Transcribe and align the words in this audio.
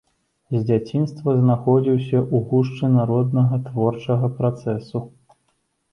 З 0.53 0.61
дзяцінства 0.69 1.35
знаходзіўся 1.41 2.17
ў 2.21 2.37
гушчы 2.53 2.91
народнага 2.97 3.55
творчага 3.69 4.35
працэсу. 4.41 5.07